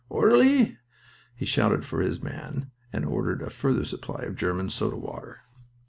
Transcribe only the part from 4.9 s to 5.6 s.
water.